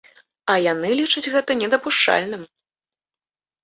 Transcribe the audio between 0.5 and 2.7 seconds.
А яны лічаць гэта недапушчальным.